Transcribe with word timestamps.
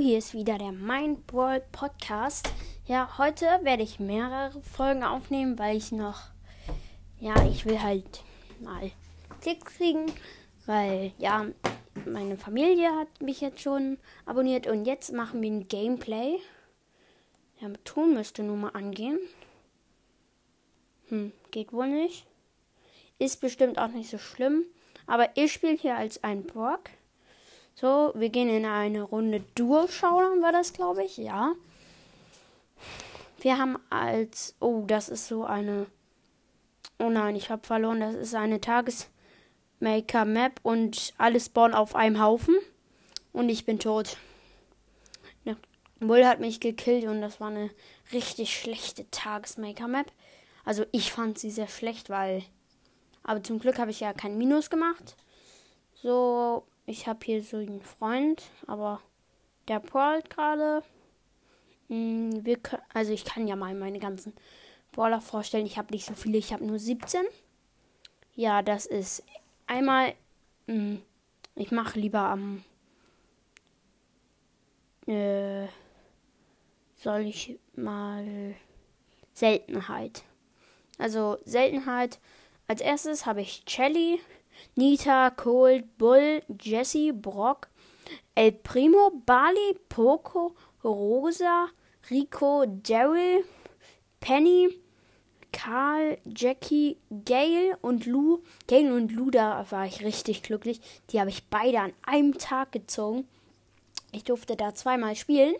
Hier 0.00 0.18
ist 0.18 0.34
wieder 0.34 0.58
der 0.58 0.72
Mindworld 0.72 1.70
Podcast. 1.70 2.50
Ja, 2.84 3.16
heute 3.16 3.46
werde 3.62 3.84
ich 3.84 4.00
mehrere 4.00 4.60
Folgen 4.60 5.04
aufnehmen, 5.04 5.56
weil 5.58 5.76
ich 5.76 5.92
noch, 5.92 6.30
ja, 7.20 7.46
ich 7.46 7.64
will 7.64 7.80
halt 7.80 8.24
mal 8.60 8.90
Klicks 9.40 9.76
kriegen, 9.76 10.12
weil, 10.66 11.12
ja, 11.18 11.46
meine 12.06 12.36
Familie 12.36 12.90
hat 12.96 13.22
mich 13.22 13.40
jetzt 13.40 13.60
schon 13.60 13.98
abonniert 14.26 14.66
und 14.66 14.84
jetzt 14.84 15.12
machen 15.12 15.40
wir 15.40 15.50
ein 15.50 15.68
Gameplay. 15.68 16.38
Ja, 17.60 17.68
Ton 17.84 18.14
müsste 18.14 18.42
nur 18.42 18.56
mal 18.56 18.70
angehen. 18.70 19.18
Hm, 21.08 21.32
geht 21.52 21.72
wohl 21.72 21.88
nicht. 21.88 22.26
Ist 23.18 23.40
bestimmt 23.40 23.78
auch 23.78 23.88
nicht 23.88 24.10
so 24.10 24.18
schlimm. 24.18 24.64
Aber 25.06 25.28
ich 25.36 25.52
spiele 25.52 25.76
hier 25.76 25.96
als 25.96 26.24
ein 26.24 26.44
Brock. 26.44 26.90
So, 27.76 28.12
wir 28.14 28.28
gehen 28.28 28.48
in 28.48 28.66
eine 28.66 29.02
Runde 29.02 29.40
Duo-Showdown, 29.56 30.42
war 30.42 30.52
das, 30.52 30.72
glaube 30.72 31.02
ich. 31.02 31.16
Ja. 31.16 31.54
Wir 33.40 33.58
haben 33.58 33.78
als. 33.90 34.54
Oh, 34.60 34.84
das 34.86 35.08
ist 35.08 35.26
so 35.26 35.44
eine. 35.44 35.86
Oh 37.00 37.10
nein, 37.10 37.34
ich 37.34 37.50
habe 37.50 37.66
verloren. 37.66 37.98
Das 37.98 38.14
ist 38.14 38.36
eine 38.36 38.60
Tagesmaker-Map 38.60 40.60
und 40.62 41.14
alles 41.18 41.46
spawnen 41.46 41.74
auf 41.74 41.96
einem 41.96 42.22
Haufen. 42.22 42.54
Und 43.32 43.48
ich 43.48 43.66
bin 43.66 43.80
tot. 43.80 44.18
Ne, 45.44 45.56
Bull 45.98 46.24
hat 46.24 46.38
mich 46.38 46.60
gekillt 46.60 47.06
und 47.06 47.20
das 47.20 47.40
war 47.40 47.48
eine 47.48 47.70
richtig 48.12 48.56
schlechte 48.56 49.10
Tagesmaker-Map. 49.10 50.12
Also 50.64 50.86
ich 50.92 51.10
fand 51.10 51.38
sie 51.38 51.50
sehr 51.50 51.68
schlecht, 51.68 52.08
weil. 52.08 52.44
Aber 53.24 53.42
zum 53.42 53.58
Glück 53.58 53.80
habe 53.80 53.90
ich 53.90 53.98
ja 53.98 54.12
kein 54.12 54.38
Minus 54.38 54.70
gemacht. 54.70 55.16
So, 55.94 56.64
ich 56.86 57.06
habe 57.06 57.20
hier 57.24 57.42
so 57.42 57.56
einen 57.56 57.80
Freund, 57.80 58.42
aber 58.66 59.00
der 59.68 59.80
prallt 59.80 60.30
gerade. 60.30 60.82
Hm, 61.88 62.42
also 62.92 63.12
ich 63.12 63.24
kann 63.24 63.46
ja 63.46 63.56
mal 63.56 63.74
meine 63.74 63.98
ganzen 63.98 64.34
Brawler 64.92 65.20
vorstellen. 65.20 65.66
Ich 65.66 65.78
habe 65.78 65.92
nicht 65.92 66.06
so 66.06 66.14
viele, 66.14 66.38
ich 66.38 66.52
habe 66.52 66.64
nur 66.64 66.78
17. 66.78 67.22
Ja, 68.34 68.62
das 68.62 68.86
ist 68.86 69.22
einmal. 69.66 70.14
Hm, 70.66 71.02
ich 71.54 71.70
mache 71.70 71.98
lieber 71.98 72.20
am. 72.20 72.64
Äh, 75.06 75.66
soll 76.94 77.26
ich 77.26 77.58
mal 77.74 78.54
Seltenheit. 79.34 80.24
Also 80.98 81.38
Seltenheit. 81.44 82.18
Als 82.66 82.80
erstes 82.80 83.26
habe 83.26 83.42
ich 83.42 83.62
Shelly, 83.68 84.20
Nita, 84.76 85.30
Cold, 85.30 85.98
Bull, 85.98 86.42
Jesse, 86.60 87.12
Brock, 87.12 87.68
El 88.34 88.52
Primo, 88.52 89.10
Bali, 89.24 89.78
Poco, 89.88 90.54
Rosa, 90.82 91.68
Rico, 92.10 92.66
Daryl, 92.66 93.44
Penny, 94.20 94.68
Karl, 95.52 96.18
Jackie, 96.24 96.98
Gail 97.24 97.76
und 97.80 98.06
Lou. 98.06 98.42
Gail 98.66 98.92
und 98.92 99.12
Lou, 99.12 99.30
da 99.30 99.64
war 99.70 99.86
ich 99.86 100.04
richtig 100.04 100.42
glücklich. 100.42 100.80
Die 101.10 101.20
habe 101.20 101.30
ich 101.30 101.48
beide 101.48 101.80
an 101.80 101.92
einem 102.02 102.36
Tag 102.36 102.72
gezogen. 102.72 103.28
Ich 104.10 104.24
durfte 104.24 104.56
da 104.56 104.74
zweimal 104.74 105.14
spielen. 105.14 105.54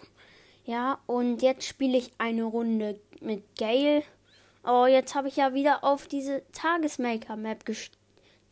Ja, 0.64 0.98
und 1.06 1.42
jetzt 1.42 1.64
spiele 1.66 1.96
ich 1.96 2.10
eine 2.18 2.44
Runde 2.44 2.98
mit 3.20 3.56
Gail. 3.56 4.02
Oh, 4.64 4.86
jetzt 4.86 5.14
habe 5.14 5.28
ich 5.28 5.36
ja 5.36 5.54
wieder 5.54 5.84
auf 5.84 6.08
diese 6.08 6.42
Tagesmaker-Map 6.52 7.64
gestellt 7.64 7.98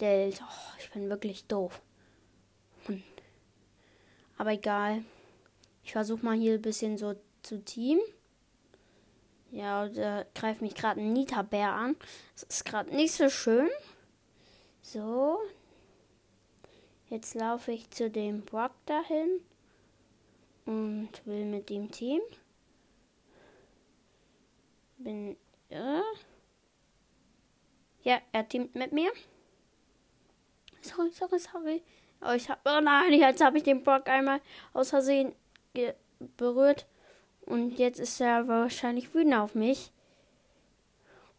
gestellt. 0.02 0.42
Oh, 0.42 0.76
ich 0.78 0.90
bin 0.90 1.08
wirklich 1.08 1.46
doof. 1.46 1.80
Aber 4.38 4.52
egal. 4.52 5.04
Ich 5.84 5.92
versuche 5.92 6.24
mal 6.24 6.36
hier 6.36 6.54
ein 6.54 6.62
bisschen 6.62 6.98
so 6.98 7.14
zu 7.42 7.62
team. 7.64 8.00
Ja, 9.50 9.88
da 9.88 10.24
greift 10.34 10.62
mich 10.62 10.74
gerade 10.74 11.00
ein 11.00 11.12
Nita-Bär 11.12 11.72
an. 11.72 11.96
Das 12.34 12.44
ist 12.44 12.64
gerade 12.64 12.94
nicht 12.94 13.12
so 13.12 13.28
schön. 13.28 13.68
So. 14.80 15.39
Jetzt 17.08 17.34
laufe 17.34 17.72
ich 17.72 17.90
zu 17.90 18.11
dem 18.11 18.42
Brock 18.42 18.72
dahin 18.86 19.40
und 20.64 21.11
will 21.24 21.44
mit 21.44 21.68
dem 21.68 21.90
Team. 21.90 22.20
Bin. 24.98 25.36
Ja, 25.68 26.02
ja 28.02 28.20
er 28.33 28.48
teamt 28.48 28.74
mit 28.74 28.92
mir. 28.92 29.12
Sorry, 30.82 31.10
sorry, 31.12 31.38
sorry. 31.38 31.82
Oh, 32.20 32.32
ich 32.32 32.48
hab, 32.48 32.60
oh 32.64 32.80
nein, 32.80 33.12
jetzt 33.14 33.42
habe 33.42 33.58
ich 33.58 33.64
den 33.64 33.82
Brock 33.82 34.08
einmal 34.08 34.40
aus 34.72 34.90
Versehen 34.90 35.32
berührt. 36.36 36.86
Und 37.46 37.78
jetzt 37.78 37.98
ist 37.98 38.20
er 38.20 38.46
wahrscheinlich 38.46 39.14
wütend 39.14 39.34
auf 39.34 39.54
mich. 39.54 39.90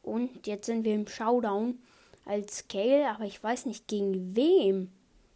Und 0.01 0.47
jetzt 0.47 0.65
sind 0.65 0.83
wir 0.83 0.93
im 0.95 1.07
Showdown 1.07 1.79
als 2.25 2.67
Gale, 2.67 3.09
aber 3.09 3.23
ich 3.23 3.41
weiß 3.41 3.65
nicht 3.65 3.87
gegen 3.87 4.35
wem. 4.35 4.91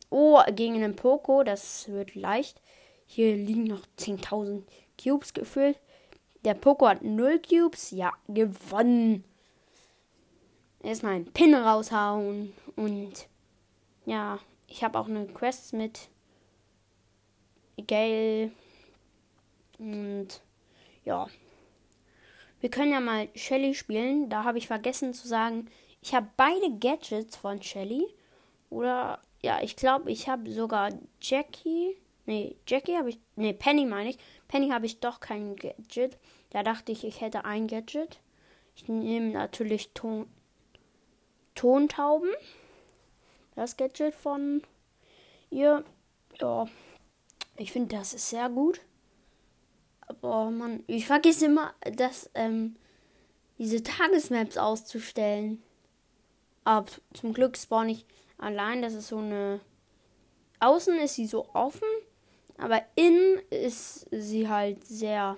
Oh, 0.09 0.41
gegen 0.51 0.75
einen 0.75 0.95
Poco, 0.95 1.43
das 1.43 1.87
wird 1.89 2.15
leicht. 2.15 2.61
Hier 3.05 3.35
liegen 3.35 3.63
noch 3.65 3.83
10.000 3.97 4.63
Cubes 5.01 5.33
gefüllt. 5.33 5.79
Der 6.43 6.53
Poco 6.53 6.87
hat 6.87 7.03
0 7.03 7.39
Cubes. 7.39 7.91
Ja, 7.91 8.13
gewonnen. 8.27 9.23
Erstmal 10.83 11.13
einen 11.13 11.31
Pin 11.31 11.55
raushauen 11.55 12.53
und 12.75 13.27
ja, 14.07 14.39
ich 14.67 14.85
habe 14.85 14.97
auch 14.97 15.07
eine 15.07 15.27
Quest 15.27 15.73
mit 15.73 16.09
Gail. 17.75 18.51
Und 19.77 20.41
ja. 21.03 21.27
Wir 22.61 22.69
können 22.71 22.93
ja 22.93 23.01
mal 23.01 23.27
Shelly 23.35 23.75
spielen. 23.75 24.29
Da 24.29 24.45
habe 24.45 24.59
ich 24.59 24.67
vergessen 24.67 25.13
zu 25.13 25.27
sagen, 25.27 25.69
ich 26.01 26.15
habe 26.15 26.29
beide 26.37 26.71
Gadgets 26.79 27.35
von 27.35 27.61
Shelly. 27.61 28.07
Oder 28.69 29.21
ja, 29.41 29.61
ich 29.61 29.75
glaube, 29.75 30.09
ich 30.09 30.29
habe 30.29 30.49
sogar 30.51 30.89
Jackie. 31.21 31.97
Nee, 32.25 32.55
Jackie 32.65 32.95
habe 32.95 33.09
ich. 33.09 33.19
Nee, 33.35 33.51
Penny 33.51 33.85
meine 33.85 34.11
ich. 34.11 34.17
Penny 34.47 34.69
habe 34.69 34.85
ich 34.85 35.01
doch 35.01 35.19
kein 35.19 35.57
Gadget. 35.57 36.17
Da 36.51 36.63
dachte 36.63 36.93
ich, 36.93 37.03
ich 37.03 37.19
hätte 37.19 37.43
ein 37.43 37.67
Gadget. 37.67 38.21
Ich 38.73 38.87
nehme 38.87 39.31
natürlich 39.31 39.91
Ton 39.93 40.27
Tontauben 41.55 42.29
das 43.57 43.75
Gadget 43.75 44.13
von 44.13 44.61
ihr. 45.49 45.83
Ja, 46.39 46.67
ich 47.57 47.71
finde, 47.71 47.97
das 47.97 48.13
ist 48.13 48.29
sehr 48.29 48.49
gut. 48.49 48.79
Aber 50.01 50.51
man, 50.51 50.83
ich 50.87 51.07
vergesse 51.07 51.47
immer, 51.47 51.73
dass 51.95 52.29
ähm, 52.35 52.75
diese 53.57 53.81
Tagesmaps 53.81 54.57
auszustellen. 54.57 55.61
Aber 56.63 56.85
zum 57.13 57.33
Glück 57.33 57.57
spawn 57.57 57.89
ich 57.89 58.05
allein. 58.37 58.81
Das 58.83 58.93
ist 58.93 59.07
so 59.07 59.17
eine. 59.17 59.59
Außen 60.59 60.95
ist 60.99 61.15
sie 61.15 61.27
so 61.27 61.49
offen, 61.53 61.87
aber 62.57 62.81
innen 62.95 63.39
ist 63.49 64.07
sie 64.11 64.47
halt 64.47 64.85
sehr. 64.85 65.37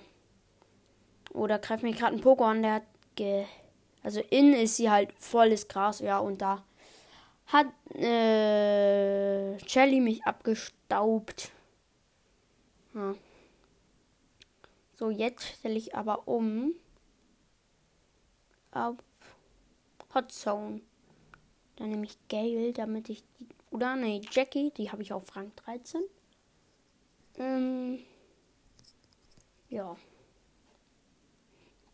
Oder 1.32 1.58
greift 1.58 1.82
mir 1.82 1.92
gerade 1.92 2.16
ein 2.16 2.22
Pokémon, 2.22 2.60
der 2.60 2.74
hat 2.74 2.84
ge. 3.14 3.46
Also 4.02 4.20
innen 4.20 4.54
ist 4.54 4.76
sie 4.76 4.90
halt 4.90 5.12
volles 5.18 5.68
Gras, 5.68 6.00
ja, 6.00 6.18
und 6.18 6.40
da 6.42 6.64
hat 7.52 7.66
äh, 7.94 9.58
Shelly 9.68 10.00
mich 10.00 10.24
abgestaubt. 10.24 11.52
Ja. 12.94 13.14
So, 14.96 15.10
jetzt 15.10 15.46
stelle 15.46 15.76
ich 15.76 15.94
aber 15.94 16.28
um 16.28 16.74
auf 18.72 18.96
Hot 20.14 20.32
Zone. 20.32 20.80
Dann 21.76 21.88
nehme 21.88 22.04
ich 22.04 22.18
Gale, 22.28 22.72
damit 22.72 23.08
ich 23.08 23.24
die. 23.38 23.48
Oder 23.70 23.96
nee, 23.96 24.20
Jackie, 24.30 24.72
die 24.76 24.90
habe 24.90 25.02
ich 25.02 25.12
auf 25.12 25.34
Rang 25.36 25.52
13. 25.56 26.02
Ähm, 27.38 28.00
ja. 29.68 29.96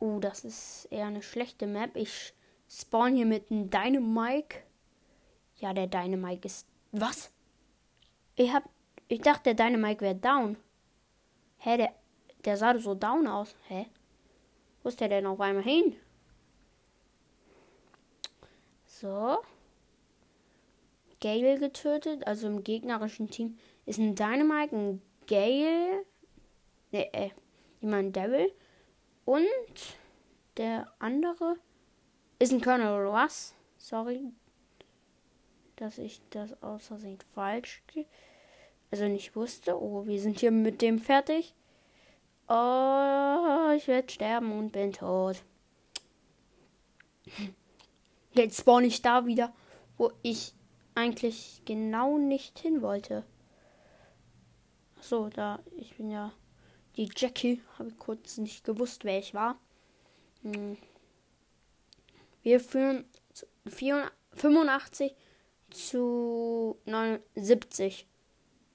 Oh, 0.01 0.19
das 0.19 0.45
ist 0.45 0.89
eher 0.91 1.07
eine 1.07 1.23
schlechte 1.23 1.67
Map. 1.67 1.95
Ich 1.97 2.35
spawn 2.69 3.15
hier 3.15 3.27
mit 3.27 3.51
einem 3.51 3.71
Dynamike. 3.71 4.66
Ja, 5.59 5.73
der 5.73 5.87
Dynamike 5.87 6.47
ist. 6.47 6.67
Was? 6.93 7.31
Ich 8.35 8.53
hab. 8.53 8.65
Ich 9.09 9.21
dachte, 9.21 9.55
der 9.55 9.67
Dynamike 9.67 10.01
wäre 10.03 10.15
down. 10.15 10.57
Hä, 11.59 11.77
der. 11.77 11.95
Der 12.45 12.57
sah 12.57 12.79
so 12.79 12.95
down 12.95 13.27
aus. 13.27 13.57
Hä? 13.69 13.87
Wo 14.83 14.89
ist 14.89 15.01
der 15.01 15.09
denn 15.09 15.27
auf 15.27 15.41
einmal 15.41 15.65
hin? 15.65 15.97
So. 18.87 19.39
Gale 21.21 21.59
getötet. 21.59 22.27
Also 22.27 22.47
im 22.47 22.63
gegnerischen 22.63 23.31
Team 23.31 23.59
ist 23.85 23.99
ein 23.99 24.15
Dynamike, 24.15 24.77
ein 24.77 25.03
Gale. 25.27 26.05
Ne, 26.93 27.13
äh. 27.13 27.31
Jemand 27.81 28.15
Devil. 28.15 28.53
Und 29.25 29.47
der 30.57 30.91
andere 30.99 31.57
ist 32.39 32.53
ein 32.53 32.61
Colonel 32.61 33.07
Ross. 33.07 33.55
Sorry, 33.77 34.33
dass 35.77 35.99
ich 35.99 36.21
das 36.31 36.63
aus 36.63 36.87
Versehen 36.87 37.19
falsch, 37.35 37.83
also 38.91 39.05
nicht 39.05 39.37
wusste. 39.37 39.81
Oh, 39.81 40.07
wir 40.07 40.21
sind 40.21 40.41
hier 40.41 40.51
mit 40.51 40.83
dem 40.83 40.99
fertig. 40.99 41.55
Oh, 42.49 43.71
ich 43.77 43.89
werde 43.89 44.11
sterben 44.11 44.53
und 44.53 44.73
bin 44.73 44.93
tot. 44.93 45.43
Jetzt 48.33 48.61
spawn 48.61 48.85
ich 48.85 49.03
da 49.03 49.27
wieder, 49.27 49.53
wo 49.97 50.13
ich 50.23 50.53
eigentlich 50.95 51.63
genau 51.65 52.19
nicht 52.19 52.59
hin 52.59 52.83
wollte. 52.83 53.25
So, 55.01 55.29
da, 55.29 55.61
ich 55.77 55.97
bin 55.97 56.11
ja 56.11 56.33
die 56.97 57.11
Jackie. 57.15 57.63
Habe 57.79 57.93
kurz 57.93 58.39
nicht 58.39 58.65
gewusst, 58.65 59.05
wer 59.05 59.19
ich 59.19 59.35
war. 59.35 59.59
Hm. 60.43 60.77
Wir 62.43 62.61
führen 62.61 63.05
85 63.67 65.15
zu 65.71 66.79
79. 66.85 68.07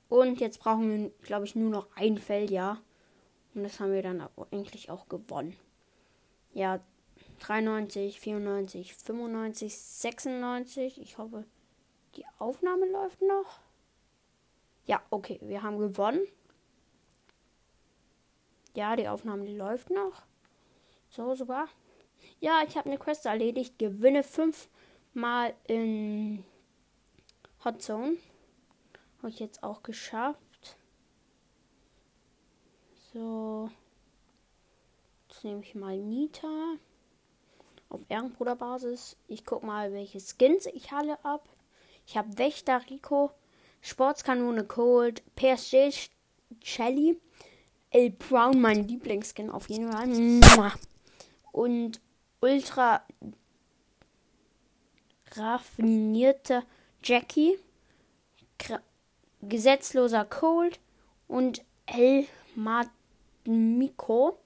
Und 0.09 0.39
jetzt 0.39 0.59
brauchen 0.59 0.89
wir, 0.89 1.09
glaube 1.21 1.45
ich, 1.45 1.55
nur 1.55 1.69
noch 1.69 1.87
ein 1.95 2.17
Feld, 2.17 2.51
ja. 2.51 2.81
Und 3.53 3.63
das 3.63 3.79
haben 3.79 3.93
wir 3.93 4.03
dann 4.03 4.27
eigentlich 4.51 4.89
auch 4.89 5.07
gewonnen. 5.07 5.57
Ja, 6.53 6.81
93, 7.39 8.19
94, 8.19 8.93
95, 8.93 9.77
96. 9.77 11.01
Ich 11.01 11.17
hoffe, 11.17 11.45
die 12.15 12.25
Aufnahme 12.39 12.85
läuft 12.87 13.21
noch. 13.21 13.59
Ja, 14.85 15.01
okay, 15.09 15.39
wir 15.41 15.63
haben 15.63 15.77
gewonnen. 15.77 16.27
Ja, 18.73 18.95
die 18.95 19.07
Aufnahme 19.07 19.45
läuft 19.45 19.89
noch. 19.89 20.23
So, 21.09 21.35
super. 21.35 21.67
Ja, 22.39 22.63
ich 22.67 22.77
habe 22.77 22.89
eine 22.89 22.97
Quest 22.97 23.25
erledigt. 23.25 23.77
Gewinne 23.79 24.23
fünfmal 24.23 25.53
in 25.67 26.43
Hot 27.63 27.81
Zone. 27.81 28.17
Habe 29.19 29.29
ich 29.29 29.39
jetzt 29.39 29.61
auch 29.63 29.83
geschafft. 29.83 30.77
So. 33.13 33.69
Jetzt 35.29 35.43
nehme 35.43 35.61
ich 35.61 35.75
mal 35.75 35.97
Nita. 35.97 36.75
Auf 37.89 38.01
Ehrenbruderbasis. 38.09 39.15
Ich 39.27 39.45
gucke 39.45 39.65
mal, 39.65 39.93
welche 39.93 40.19
Skins 40.19 40.65
ich 40.65 40.91
alle 40.91 41.23
ab. 41.23 41.47
Ich 42.07 42.17
habe 42.17 42.37
Wächter 42.37 42.81
Rico, 42.89 43.31
Sportskanone 43.81 44.65
Cold, 44.65 45.23
PSG 45.35 46.09
Shelly, 46.63 47.19
El 47.91 48.09
Brown, 48.11 48.59
mein 48.59 48.87
Lieblingsskin 48.87 49.49
auf 49.49 49.69
jeden 49.69 49.91
Fall. 49.91 50.71
Und 51.51 52.01
ultra 52.39 53.05
raffinierte 55.33 56.63
Jackie, 57.03 57.57
gesetzloser 59.41 60.25
Cold 60.25 60.79
und 61.27 61.63
El 61.87 62.27
Mikro. 63.45 64.37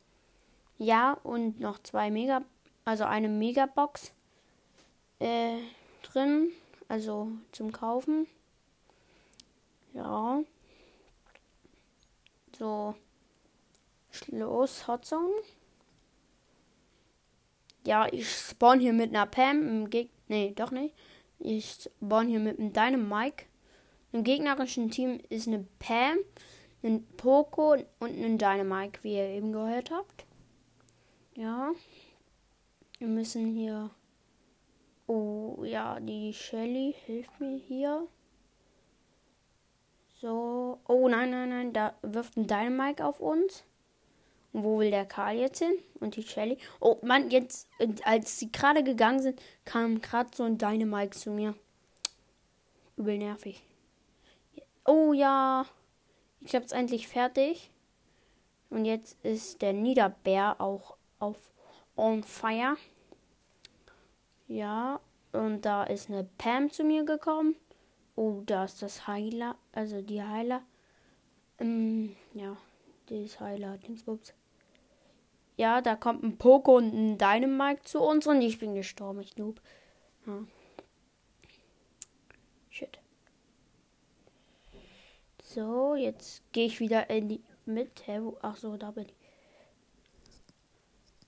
Ja, 0.78 1.14
und 1.24 1.60
noch 1.60 1.80
zwei 1.80 2.12
Mega, 2.12 2.42
also 2.86 3.04
eine 3.04 3.30
Megabox 3.30 4.14
äh, 5.20 5.58
drin, 6.04 6.52
also 6.88 7.30
zum 7.52 7.72
Kaufen. 7.72 8.28
Ja. 9.94 10.42
So. 12.58 12.96
Schloss 14.12 14.88
Hotzone. 14.88 15.34
Ja, 17.86 18.08
ich 18.12 18.30
spawn 18.30 18.80
hier 18.80 18.94
mit 18.94 19.10
einer 19.10 19.26
Pam 19.26 19.68
im 19.68 19.90
Geg 19.90 20.10
Nee, 20.28 20.54
doch 20.56 20.72
nicht. 20.72 20.96
Ich 21.40 21.72
spawn 21.72 22.28
hier 22.28 22.40
mit 22.40 22.60
einem 22.60 22.74
Dynamike. 22.74 23.46
Im 24.12 24.24
gegnerischen 24.24 24.90
Team 24.92 25.20
ist 25.30 25.48
eine 25.48 25.66
Pam, 25.80 26.18
ein 26.84 27.06
Poco 27.18 27.74
und 27.74 28.24
ein 28.24 28.38
Dynamike, 28.38 29.04
wie 29.04 29.16
ihr 29.16 29.28
eben 29.30 29.52
gehört 29.52 29.92
habt. 29.92 30.26
Ja. 31.36 31.72
Wir 33.00 33.08
müssen 33.08 33.54
hier. 33.54 33.90
Oh, 35.08 35.64
ja, 35.64 36.00
die 36.00 36.34
Shelly 36.34 36.96
hilft 37.06 37.40
mir 37.40 37.58
hier. 37.58 38.08
So. 40.08 40.80
Oh, 40.88 41.08
nein, 41.10 41.30
nein, 41.32 41.50
nein. 41.50 41.74
Da 41.74 41.94
wirft 42.02 42.38
ein 42.38 42.48
Dynamike 42.48 43.06
auf 43.06 43.20
uns. 43.20 43.66
Und 44.56 44.64
wo 44.64 44.80
will 44.80 44.90
der 44.90 45.06
Karl 45.06 45.36
jetzt 45.36 45.60
hin? 45.60 45.78
Und 46.00 46.16
die 46.16 46.24
Shelly. 46.24 46.58
Oh, 46.80 46.96
Mann, 47.02 47.30
jetzt, 47.30 47.68
als 48.06 48.40
sie 48.40 48.54
gerade 48.54 48.86
gegangen 48.86 49.22
sind, 49.22 49.42
kam 49.66 50.00
gerade 50.00 50.30
so 50.34 50.44
ein 50.44 50.58
Dynamike 50.58 51.10
zu 51.10 51.30
mir. 51.30 51.56
Übel 52.96 53.18
nervig. 53.18 53.62
Oh 54.86 55.12
ja. 55.12 55.66
Ich 56.40 56.54
ist 56.54 56.72
endlich 56.72 57.10
fertig. 57.10 57.70
Und 58.70 58.86
jetzt 58.86 59.18
ist 59.26 59.62
der 59.62 59.74
Niederbär 59.74 60.62
auch 60.62 60.96
auf 61.20 61.52
On 61.98 62.24
Fire. 62.24 62.78
Ja, 64.48 65.02
und 65.34 65.64
da 65.64 65.84
ist 65.84 66.10
eine 66.10 66.24
Pam 66.38 66.72
zu 66.72 66.86
mir 66.86 67.04
gekommen. 67.04 67.58
Oh, 68.16 68.42
da 68.46 68.64
ist 68.64 68.82
das 68.82 69.06
Heiler, 69.06 69.58
also 69.74 70.02
die 70.02 70.24
Heiler. 70.24 70.62
Ähm, 71.60 72.16
ja, 72.34 72.56
das 73.08 73.38
Heiler, 73.42 73.78
Dingsbums. 73.80 74.34
Ja, 75.58 75.82
da 75.82 75.96
kommt 75.96 76.24
ein 76.24 76.38
Poco 76.38 76.78
und 76.78 76.94
ein 76.94 77.18
Dynamite 77.18 77.84
zu 77.84 78.02
uns 78.02 78.28
und 78.28 78.42
ich 78.42 78.60
bin 78.60 78.76
gestorben, 78.76 79.22
ich 79.22 79.38
noob. 79.38 79.62
Ja. 80.26 80.44
Shit. 82.70 83.00
So, 85.42 85.96
jetzt 85.96 86.44
gehe 86.52 86.66
ich 86.66 86.80
wieder 86.80 87.10
in 87.10 87.30
die 87.30 87.44
Mitte. 87.66 88.34
Ach 88.42 88.58
so, 88.58 88.76
da 88.76 88.92
bin 88.92 89.06
ich. 89.06 89.16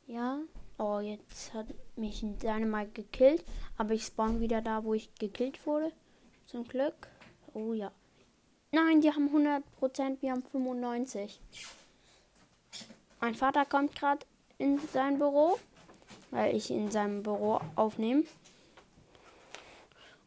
Ja. 0.07 0.39
Oh, 0.77 0.99
jetzt 0.99 1.53
hat 1.53 1.67
mich 1.95 2.21
ein 2.21 2.37
Dynamite 2.37 2.91
gekillt. 2.91 3.45
Aber 3.77 3.93
ich 3.93 4.03
spawn 4.03 4.41
wieder 4.41 4.61
da, 4.61 4.83
wo 4.83 4.93
ich 4.93 5.13
gekillt 5.15 5.65
wurde. 5.65 5.91
Zum 6.45 6.65
Glück. 6.65 7.07
Oh 7.53 7.73
ja. 7.73 7.91
Nein, 8.71 8.99
die 8.99 9.11
haben 9.11 9.29
100%, 9.29 10.21
wir 10.21 10.31
haben 10.31 10.43
95. 10.43 11.39
Mein 13.19 13.35
Vater 13.35 13.65
kommt 13.65 13.95
gerade 13.95 14.25
in 14.57 14.79
sein 14.93 15.17
Büro, 15.17 15.57
weil 16.31 16.55
ich 16.55 16.69
in 16.69 16.91
seinem 16.91 17.23
Büro 17.23 17.59
aufnehme. 17.75 18.23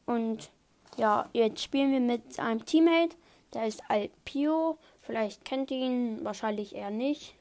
Und 0.07 0.51
ja, 0.97 1.29
jetzt 1.33 1.63
spielen 1.63 1.93
wir 1.93 2.01
mit 2.01 2.39
einem 2.41 2.65
Teammate. 2.65 3.17
Der 3.55 3.67
ist 3.67 3.83
Alpio. 3.89 4.79
Vielleicht 5.03 5.45
kennt 5.45 5.71
ihr 5.71 5.79
ihn, 5.79 6.25
wahrscheinlich 6.25 6.75
eher 6.75 6.91
nicht. 6.91 7.35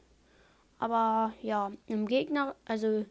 Aber 0.78 1.34
ja, 1.42 1.72
im 1.88 2.08
Gegner, 2.08 2.56
also 2.66 3.06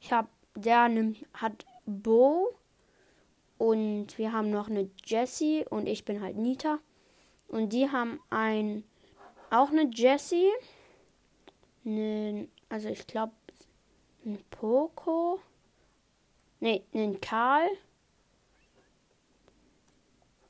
ich 0.00 0.12
habe, 0.12 0.28
der 0.54 0.88
nimmt, 0.88 1.24
hat 1.34 1.66
Bo 1.86 2.48
und 3.58 4.16
wir 4.16 4.32
haben 4.32 4.50
noch 4.50 4.68
eine 4.68 4.88
Jessie 5.04 5.66
und 5.68 5.86
ich 5.86 6.04
bin 6.04 6.22
halt 6.22 6.36
Nita. 6.36 6.78
Und 7.48 7.72
die 7.72 7.90
haben 7.90 8.20
ein, 8.30 8.84
auch 9.50 9.70
eine 9.70 9.90
Jessie, 9.92 10.48
eine, 11.84 12.48
also 12.68 12.88
ich 12.88 13.06
glaube, 13.06 13.32
ein 14.24 14.42
Poco, 14.50 15.40
ne, 16.60 16.82
einen 16.92 17.20
Karl. 17.20 17.68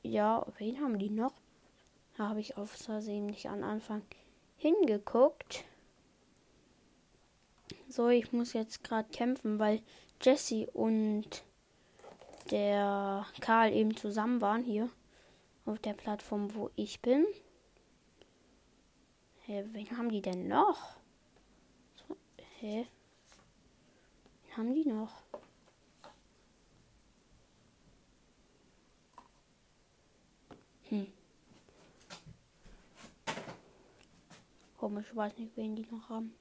Ja, 0.03 0.45
wen 0.57 0.79
haben 0.81 0.99
die 0.99 1.09
noch? 1.09 1.33
Da 2.17 2.29
habe 2.29 2.39
ich 2.39 2.57
auf 2.57 2.71
Versehen 2.71 3.27
nicht 3.27 3.47
an 3.47 3.63
Anfang 3.63 4.01
hingeguckt. 4.57 5.63
So, 7.87 8.09
ich 8.09 8.31
muss 8.31 8.53
jetzt 8.53 8.83
gerade 8.83 9.09
kämpfen, 9.09 9.59
weil 9.59 9.81
Jesse 10.21 10.69
und 10.71 11.43
der 12.49 13.25
Karl 13.39 13.73
eben 13.73 13.95
zusammen 13.95 14.41
waren 14.41 14.63
hier 14.63 14.89
auf 15.65 15.79
der 15.79 15.93
Plattform, 15.93 16.53
wo 16.55 16.69
ich 16.75 17.01
bin. 17.01 17.25
Hä, 19.45 19.63
wen 19.71 19.97
haben 19.97 20.09
die 20.09 20.21
denn 20.21 20.47
noch? 20.47 21.00
Hä? 22.61 22.85
Wen 24.43 24.57
haben 24.57 24.73
die 24.75 24.87
noch? 24.87 25.23
Hm. 30.89 31.07
Komisch, 34.77 35.07
ich 35.09 35.15
weiß 35.15 35.37
nicht, 35.39 35.57
wen 35.57 35.75
die 35.75 35.87
noch 35.89 36.07
haben. 36.07 36.35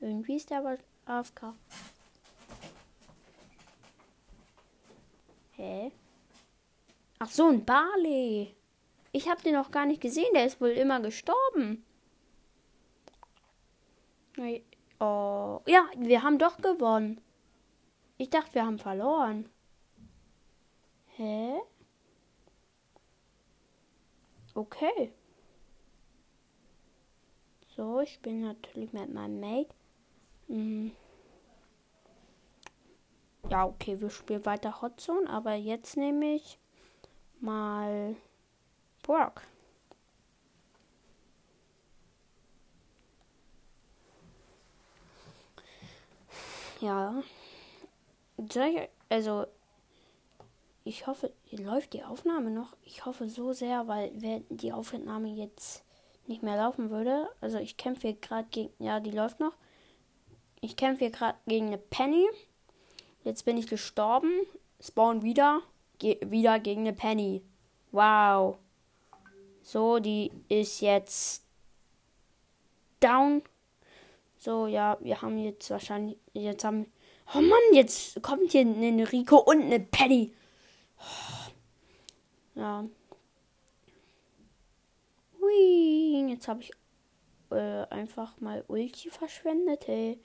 Irgendwie 0.00 0.36
ist 0.36 0.50
der 0.50 0.58
aber 0.58 0.78
AFK. 1.04 1.54
Hä? 5.52 5.92
Ach 7.20 7.30
so, 7.30 7.46
ein 7.46 7.64
Barley. 7.64 8.56
Ich 9.12 9.28
habe 9.28 9.40
den 9.42 9.54
noch 9.54 9.70
gar 9.70 9.86
nicht 9.86 10.00
gesehen. 10.00 10.34
Der 10.34 10.46
ist 10.46 10.60
wohl 10.60 10.70
immer 10.70 10.98
gestorben. 10.98 11.84
Oh, 14.98 15.60
ja, 15.66 15.86
wir 15.96 16.22
haben 16.22 16.38
doch 16.38 16.56
gewonnen. 16.58 17.20
Ich 18.16 18.30
dachte, 18.30 18.54
wir 18.54 18.66
haben 18.66 18.78
verloren. 18.78 19.48
Hä? 21.16 21.60
Okay. 24.54 25.12
So, 27.76 28.00
ich 28.00 28.20
bin 28.20 28.42
natürlich 28.42 28.92
mit 28.92 29.12
meinem 29.12 29.40
Mate. 29.40 29.74
Mhm. 30.48 30.92
Ja, 33.50 33.66
okay, 33.66 34.00
wir 34.00 34.10
spielen 34.10 34.44
weiter 34.46 34.80
Hotzone, 34.80 35.28
aber 35.28 35.54
jetzt 35.54 35.96
nehme 35.96 36.34
ich 36.34 36.58
mal 37.40 38.16
Brock. 39.02 39.42
Ja. 46.84 47.22
Also, 49.08 49.46
ich 50.84 51.06
hoffe, 51.06 51.32
läuft 51.50 51.94
die 51.94 52.04
Aufnahme 52.04 52.50
noch? 52.50 52.76
Ich 52.84 53.06
hoffe 53.06 53.26
so 53.30 53.54
sehr, 53.54 53.88
weil 53.88 54.12
wenn 54.20 54.44
die 54.50 54.72
Aufnahme 54.72 55.28
jetzt 55.28 55.82
nicht 56.26 56.42
mehr 56.42 56.56
laufen 56.56 56.90
würde, 56.90 57.30
also 57.40 57.58
ich 57.58 57.78
kämpfe 57.78 58.08
hier 58.08 58.16
gerade 58.20 58.48
gegen, 58.50 58.70
ja, 58.78 59.00
die 59.00 59.12
läuft 59.12 59.40
noch. 59.40 59.54
Ich 60.60 60.76
kämpfe 60.76 61.04
hier 61.04 61.10
gerade 61.10 61.38
gegen 61.46 61.68
eine 61.68 61.78
Penny. 61.78 62.26
Jetzt 63.22 63.46
bin 63.46 63.56
ich 63.56 63.66
gestorben. 63.66 64.30
Spawn 64.78 65.22
wieder. 65.22 65.62
Ge 65.98 66.18
wieder 66.26 66.60
gegen 66.60 66.82
eine 66.82 66.92
Penny. 66.92 67.42
Wow. 67.92 68.58
So, 69.62 70.00
die 70.00 70.30
ist 70.48 70.82
jetzt 70.82 71.44
down. 73.00 73.42
So, 74.44 74.66
ja, 74.66 74.98
wir 75.00 75.22
haben 75.22 75.38
jetzt 75.38 75.70
wahrscheinlich. 75.70 76.18
Jetzt 76.34 76.64
haben. 76.64 76.92
Oh 77.34 77.40
Mann, 77.40 77.62
jetzt 77.72 78.22
kommt 78.22 78.52
hier 78.52 78.60
eine 78.60 79.10
Rico 79.10 79.38
und 79.38 79.62
eine 79.62 79.80
Penny. 79.80 80.34
Ja. 82.56 82.84
Hui, 85.40 86.30
jetzt 86.30 86.46
habe 86.46 86.60
ich 86.60 86.70
äh, 87.50 87.84
einfach 87.90 88.40
mal 88.40 88.64
Ulti 88.68 89.10
verschwendet, 89.10 89.88
hey. 89.88 90.20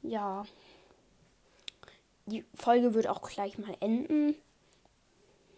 Ja. 0.00 0.46
Die 2.24 2.46
Folge 2.54 2.94
wird 2.94 3.06
auch 3.06 3.20
gleich 3.28 3.58
mal 3.58 3.76
enden. 3.80 4.34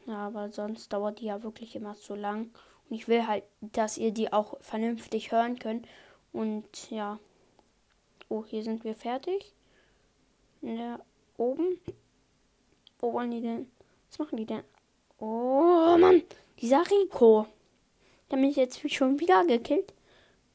Ja, 0.07 0.26
aber 0.26 0.50
sonst 0.50 0.92
dauert 0.92 1.21
die 1.21 1.26
ja 1.26 1.45
wirklich 1.45 1.76
immer 1.76 1.95
zu 1.95 2.16
lang. 2.16 2.50
Und 2.90 2.97
ich 2.97 3.07
will 3.07 3.28
halt, 3.28 3.45
dass 3.61 3.99
ihr 3.99 4.11
die 4.11 4.33
auch 4.33 4.61
vernünftig 4.61 5.30
hören 5.30 5.61
könnt. 5.61 5.87
Und 6.33 6.91
ja. 6.91 7.19
Oh, 8.29 8.45
hier 8.45 8.63
sind 8.63 8.85
wir 8.85 8.95
fertig. 8.95 9.55
Ja, 10.61 11.01
oben. 11.37 11.81
Wo 12.99 13.13
wollen 13.13 13.31
die 13.31 13.41
denn? 13.41 13.71
Was 14.09 14.19
machen 14.19 14.37
die 14.37 14.47
denn? 14.47 14.63
Oh 15.19 15.97
Mann, 15.99 16.23
dieser 16.61 16.85
Rico. 16.91 17.47
Der 18.31 18.39
mich 18.39 18.57
jetzt 18.57 18.91
schon 18.91 19.19
wieder 19.21 19.45
gekillt. 19.45 19.95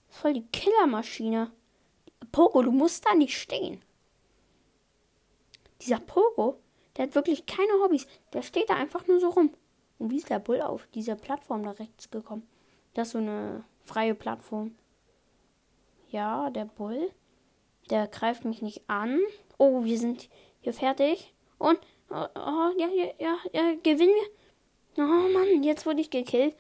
Voll 0.10 0.34
die 0.34 0.46
Killermaschine. 0.48 1.51
Pogo, 2.32 2.62
du 2.62 2.72
musst 2.72 3.06
da 3.06 3.15
nicht 3.15 3.38
stehen. 3.38 3.82
Dieser 5.82 6.00
Pogo, 6.00 6.60
der 6.96 7.08
hat 7.08 7.15
wirklich 7.15 7.46
keine 7.46 7.74
Hobbys. 7.84 8.08
Der 8.32 8.42
steht 8.42 8.70
da 8.70 8.75
einfach 8.75 9.08
nur 9.08 9.20
so 9.20 9.30
rum. 9.30 9.53
Und 10.00 10.12
wie 10.12 10.18
ist 10.18 10.30
der 10.30 10.39
Bull 10.39 10.62
auf 10.62 10.88
dieser 10.94 11.15
Plattform 11.15 11.63
da 11.63 11.72
rechts 11.72 12.10
gekommen? 12.10 12.48
Das 12.94 13.08
ist 13.08 13.12
so 13.13 13.18
eine 13.20 13.63
freie 13.84 14.15
Plattform. 14.15 14.75
Ja, 16.13 16.51
der 16.51 16.65
Bull. 16.65 17.12
Der 17.89 18.08
greift 18.08 18.46
mich 18.46 18.62
nicht 18.62 18.88
an. 18.88 19.20
Oh, 19.58 19.84
wir 19.84 19.98
sind 19.98 20.29
hier 20.62 20.72
fertig. 20.72 21.34
Und, 21.58 21.79
oh, 22.12 22.27
oh 22.36 22.70
ja, 22.77 22.88
ja, 22.88 23.05
ja, 23.17 23.38
ja, 23.51 23.74
gewinnen 23.82 24.13
wir. 24.13 25.03
Oh 25.03 25.29
Mann, 25.34 25.63
jetzt 25.63 25.88
wurde 25.88 26.01
ich 26.01 26.12
gekillt. 26.12 26.55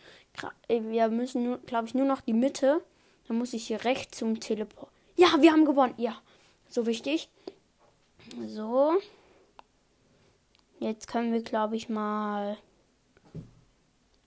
Wir 0.67 1.07
müssen, 1.09 1.63
glaube 1.67 1.87
ich, 1.87 1.93
nur 1.93 2.07
noch 2.07 2.21
die 2.21 2.33
Mitte. 2.33 2.83
Dann 3.27 3.37
muss 3.37 3.53
ich 3.53 3.67
hier 3.67 3.85
rechts 3.85 4.17
zum 4.17 4.39
Teleport. 4.39 4.89
Ja, 5.17 5.39
wir 5.39 5.51
haben 5.51 5.65
gewonnen. 5.65 5.93
Ja, 5.97 6.19
so 6.67 6.87
wichtig. 6.87 7.29
So. 8.47 8.93
Jetzt 10.79 11.07
können 11.07 11.31
wir, 11.31 11.43
glaube 11.43 11.75
ich, 11.75 11.89
mal 11.89 12.57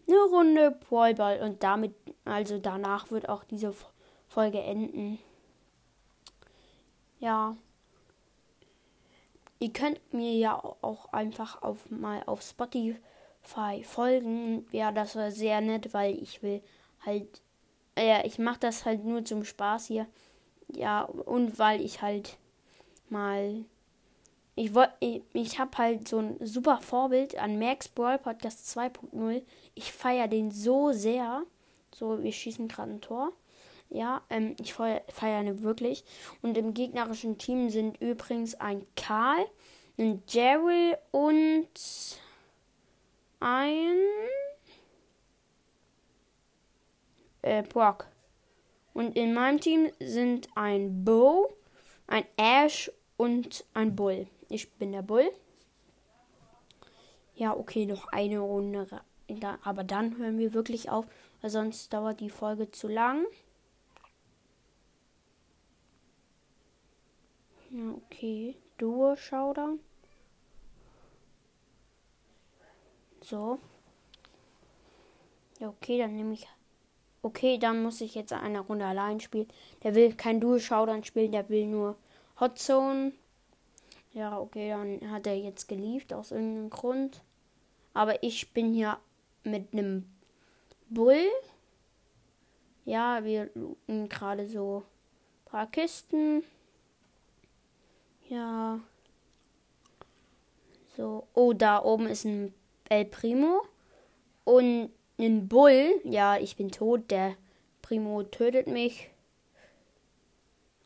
eine 0.07 0.19
Runde 0.31 0.79
Brawlball 0.89 1.41
und 1.41 1.65
damit, 1.65 1.97
also 2.25 2.59
danach 2.59 3.11
wird 3.11 3.29
auch 3.29 3.43
diese 3.43 3.75
Folge 4.37 4.61
enden. 4.61 5.19
Ja. 7.21 7.57
Ihr 9.59 9.73
könnt 9.73 10.13
mir 10.13 10.35
ja 10.35 10.63
auch 10.83 11.11
einfach 11.11 11.63
auf 11.63 11.91
mal 11.91 12.23
auf 12.27 12.43
Spotify 12.43 13.83
folgen. 13.83 14.67
Ja, 14.73 14.93
das 14.93 15.17
war 15.17 15.31
sehr 15.31 15.63
nett, 15.63 15.95
weil 15.95 16.23
ich 16.23 16.43
will 16.43 16.61
halt, 17.07 17.41
äh, 17.97 18.27
ich 18.27 18.39
mache 18.39 18.61
das 18.61 18.85
halt 18.85 19.07
nur 19.07 19.25
zum 19.25 19.43
Spaß 19.43 19.87
hier. 19.87 20.07
Ja, 20.69 21.05
und 21.05 21.59
weil 21.59 21.81
ich 21.81 22.03
halt 22.03 22.37
mal, 23.09 23.65
ich 24.55 24.75
wollte, 24.75 24.93
ich, 25.01 25.23
ich 25.33 25.59
habe 25.59 25.79
halt 25.79 26.09
so 26.09 26.19
ein 26.19 26.37
super 26.45 26.83
Vorbild 26.83 27.39
an 27.39 27.59
Max 27.59 27.89
Brawl 27.89 28.19
Podcast 28.19 28.69
2.0. 28.79 29.43
Ich 29.75 29.93
feiere 29.93 30.29
den 30.29 30.51
so 30.51 30.93
sehr. 30.93 31.43
So, 31.91 32.23
wir 32.23 32.33
schießen 32.33 32.69
gerade 32.69 32.93
ein 32.93 33.01
Tor. 33.01 33.33
Ja, 33.89 34.23
ähm, 34.31 34.57
ich 34.61 34.75
feiere 34.75 35.43
ihn 35.43 35.63
wirklich. 35.63 36.05
Und 36.43 36.59
im 36.59 36.75
gegnerischen 36.75 37.39
Team 37.39 37.71
sind 37.71 38.01
übrigens 38.01 38.55
ein 38.57 38.87
Karl, 38.97 39.47
ein 39.99 40.23
Jerry 40.29 40.97
und 41.13 41.69
ein 43.41 43.97
äh, 47.43 47.63
Brock. 47.63 48.09
Und 48.93 49.17
in 49.17 49.35
meinem 49.35 49.61
Team 49.61 49.91
sind 50.01 50.49
ein 50.55 51.05
Bo, 51.05 51.55
ein 52.07 52.25
Ash 52.37 52.91
und 53.17 53.65
ein 53.75 53.95
Bull. 53.95 54.27
Ich 54.49 54.73
bin 54.73 54.93
der 54.93 55.03
Bull. 55.03 55.31
Ja, 57.35 57.55
okay, 57.55 57.85
noch 57.85 58.09
eine 58.09 58.39
Runde. 58.39 58.87
Aber 59.63 59.85
dann 59.85 60.17
hören 60.17 60.39
wir 60.39 60.55
wirklich 60.55 60.91
auf, 60.91 61.07
weil 61.41 61.51
sonst 61.51 61.93
dauert 61.93 62.21
die 62.21 62.31
Folge 62.31 62.71
zu 62.71 62.89
lang. 62.89 63.27
Ja, 67.77 67.91
okay. 67.93 68.57
Duo 68.79 69.17
Showdown. 69.17 69.81
So. 73.21 73.59
Ja, 75.61 75.69
okay, 75.69 75.99
dann 75.99 76.17
nehme 76.17 76.33
ich. 76.33 76.47
Okay, 77.21 77.59
dann 77.59 77.83
muss 77.83 78.01
ich 78.01 78.15
jetzt 78.15 78.33
eine 78.33 78.61
Runde 78.61 78.87
allein 78.87 79.21
spielen. 79.21 79.49
Der 79.83 79.95
will 79.95 80.15
kein 80.15 80.41
Dual 80.41 80.59
Showdown 80.59 81.05
spielen, 81.05 81.33
der 81.33 81.49
will 81.51 81.67
nur 81.67 81.97
Hot 82.41 82.59
Zone. 82.59 83.13
Ja, 84.15 84.39
okay, 84.39 84.71
dann 84.71 85.11
hat 85.11 85.27
er 85.27 85.37
jetzt 85.37 85.69
geliefert 85.69 86.15
aus 86.15 86.31
irgendeinem 86.31 86.71
Grund. 86.71 87.23
Aber 87.93 88.23
ich 88.23 88.55
bin 88.55 88.73
hier 88.73 88.99
mit 89.45 89.75
einem 89.75 90.09
Bull. 90.89 91.27
Ja, 92.87 93.23
wir 93.23 93.51
looten 93.55 94.09
gerade 94.09 94.49
so 94.49 94.79
ein 94.79 95.51
paar 95.51 95.71
Kisten. 95.71 96.43
Ja. 98.29 98.81
So. 100.97 101.27
Oh, 101.35 101.53
da 101.53 101.83
oben 101.83 102.07
ist 102.07 102.25
ein 102.25 102.55
El 102.89 103.05
Primo 103.05 103.63
und 104.45 104.91
ein 105.19 105.49
Bull. 105.49 106.01
Ja, 106.05 106.37
ich 106.37 106.57
bin 106.57 106.71
tot. 106.71 107.11
Der 107.11 107.37
Primo 107.83 108.23
tötet 108.23 108.67
mich. 108.67 109.11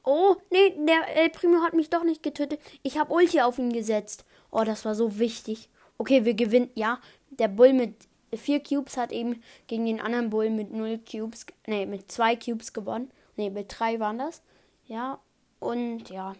Oh, 0.04 0.36
nee, 0.50 0.74
der 0.78 1.16
El 1.16 1.30
Primo 1.30 1.62
hat 1.62 1.74
mich 1.74 1.90
doch 1.90 2.04
nicht 2.04 2.22
getötet. 2.22 2.60
Ich 2.82 2.98
habe 2.98 3.12
Ulti 3.12 3.40
auf 3.40 3.58
ihn 3.58 3.72
gesetzt. 3.72 4.24
Oh, 4.50 4.64
das 4.64 4.84
war 4.84 4.94
so 4.94 5.18
wichtig. 5.18 5.68
Okay, 5.98 6.24
wir 6.24 6.34
gewinnen. 6.34 6.70
Ja, 6.74 7.00
der 7.30 7.48
Bull 7.48 7.72
mit 7.72 7.94
vier 8.34 8.62
Cubes 8.62 8.96
hat 8.96 9.12
eben 9.12 9.42
gegen 9.66 9.86
den 9.86 10.00
anderen 10.00 10.30
Bull 10.30 10.50
mit 10.50 10.72
null 10.72 10.98
Cubes, 10.98 11.46
nee, 11.66 11.86
mit 11.86 12.10
zwei 12.10 12.36
Cubes 12.36 12.72
gewonnen. 12.72 13.10
Nee, 13.36 13.50
mit 13.50 13.74
drei 13.78 14.00
waren 14.00 14.18
das. 14.18 14.42
Ja, 14.86 15.20
und 15.58 16.08
ja, 16.10 16.34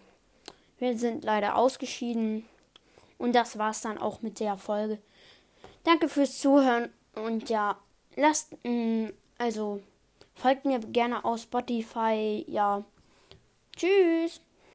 wir 0.80 0.98
sind 0.98 1.24
leider 1.24 1.56
ausgeschieden. 1.56 2.44
Und 3.18 3.34
das 3.34 3.58
war's 3.58 3.82
dann 3.82 3.98
auch 3.98 4.22
mit 4.22 4.40
der 4.40 4.56
Folge. 4.56 4.98
Danke 5.84 6.08
fürs 6.08 6.38
Zuhören 6.38 6.90
und 7.14 7.48
ja, 7.48 7.78
lasst, 8.16 8.56
mm, 8.64 9.08
also 9.38 9.80
folgt 10.34 10.64
mir 10.64 10.78
gerne 10.78 11.24
auf 11.24 11.42
Spotify. 11.42 12.44
Ja, 12.48 12.84
tschüss. 13.76 14.40